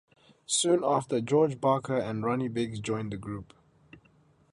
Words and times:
Soon 0.47 0.81
after 0.83 1.21
George 1.21 1.61
Barker 1.61 1.95
and 1.95 2.23
Ronnie 2.23 2.47
Biggs 2.47 2.79
joined 2.79 3.11
the 3.13 3.17
group. 3.17 3.53